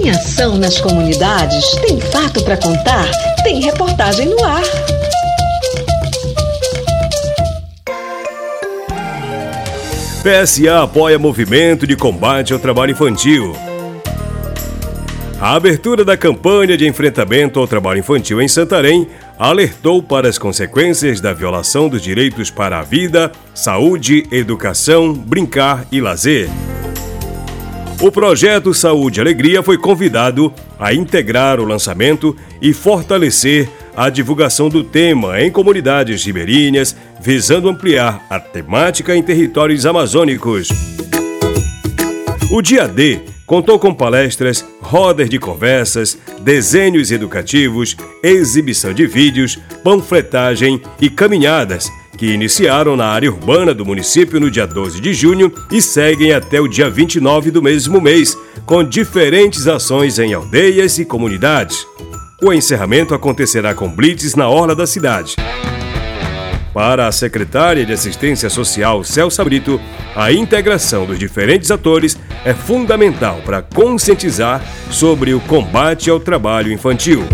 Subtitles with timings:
[0.00, 1.72] Tem ação nas comunidades?
[1.86, 3.04] Tem fato para contar?
[3.44, 4.62] Tem reportagem no ar.
[10.22, 13.54] PSA apoia movimento de combate ao trabalho infantil.
[15.38, 19.06] A abertura da campanha de enfrentamento ao trabalho infantil em Santarém
[19.38, 26.00] alertou para as consequências da violação dos direitos para a vida, saúde, educação, brincar e
[26.00, 26.48] lazer.
[28.02, 34.70] O projeto Saúde e Alegria foi convidado a integrar o lançamento e fortalecer a divulgação
[34.70, 40.68] do tema em comunidades ribeirinhas, visando ampliar a temática em territórios amazônicos.
[42.50, 50.80] O dia D contou com palestras, rodas de conversas, desenhos educativos, exibição de vídeos, panfletagem
[51.02, 55.80] e caminhadas que iniciaram na área urbana do município no dia 12 de junho e
[55.80, 61.86] seguem até o dia 29 do mesmo mês, com diferentes ações em aldeias e comunidades.
[62.42, 65.36] O encerramento acontecerá com blitz na orla da cidade.
[66.74, 69.80] Para a secretária de Assistência Social, Celsa Brito,
[70.14, 77.24] a integração dos diferentes atores é fundamental para conscientizar sobre o combate ao trabalho infantil.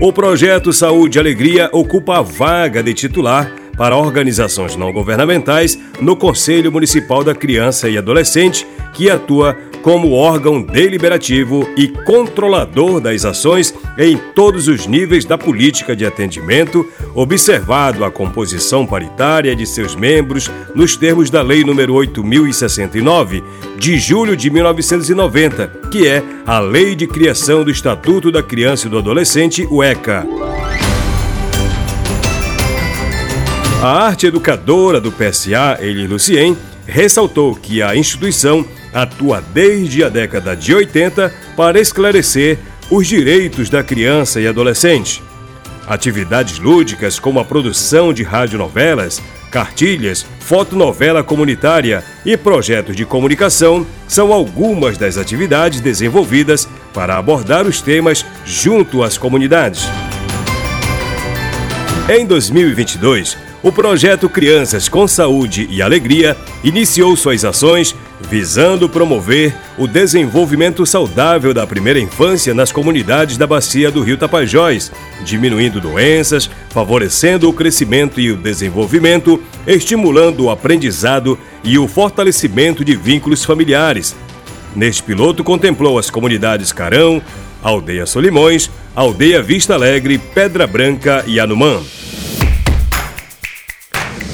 [0.00, 6.16] O projeto Saúde e Alegria ocupa a vaga de titular para organizações não governamentais no
[6.16, 13.72] Conselho Municipal da Criança e Adolescente, que atua como órgão deliberativo e controlador das ações
[13.96, 20.50] em todos os níveis da política de atendimento, observado a composição paritária de seus membros
[20.74, 23.42] nos termos da Lei nº 8069,
[23.78, 28.90] de julho de 1990, que é a Lei de Criação do Estatuto da Criança e
[28.90, 30.26] do Adolescente, o ECA.
[33.88, 36.54] A arte educadora do PSA, Eli Lucien,
[36.86, 42.58] ressaltou que a instituição atua desde a década de 80 para esclarecer
[42.90, 45.22] os direitos da criança e adolescente.
[45.86, 54.34] Atividades lúdicas como a produção de radionovelas, cartilhas, fotonovela comunitária e projetos de comunicação são
[54.34, 59.88] algumas das atividades desenvolvidas para abordar os temas junto às comunidades.
[62.10, 69.86] Em 2022, o projeto Crianças com Saúde e Alegria iniciou suas ações visando promover o
[69.86, 74.90] desenvolvimento saudável da primeira infância nas comunidades da bacia do Rio Tapajós,
[75.24, 82.96] diminuindo doenças, favorecendo o crescimento e o desenvolvimento, estimulando o aprendizado e o fortalecimento de
[82.96, 84.16] vínculos familiares.
[84.74, 87.22] Neste piloto contemplou as comunidades Carão,
[87.62, 91.80] Aldeia Solimões, Aldeia Vista Alegre, Pedra Branca e Anumã.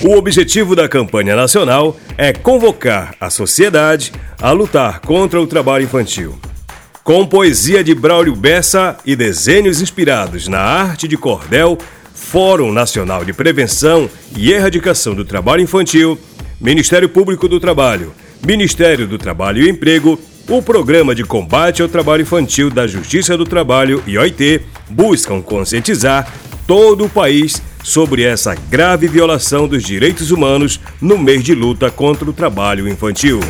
[0.00, 6.38] O objetivo da campanha nacional é convocar a sociedade a lutar contra o trabalho infantil.
[7.02, 11.76] Com poesia de Braulio Bessa e desenhos inspirados na arte de cordel,
[12.14, 16.16] Fórum Nacional de Prevenção e Erradicação do Trabalho Infantil,
[16.60, 18.12] Ministério Público do Trabalho,
[18.46, 20.16] Ministério do Trabalho e Emprego,
[20.48, 26.32] o Programa de Combate ao Trabalho Infantil da Justiça do Trabalho e OIT buscam conscientizar
[26.68, 32.28] todo o país sobre essa grave violação dos direitos humanos no mês de luta contra
[32.28, 33.40] o trabalho infantil.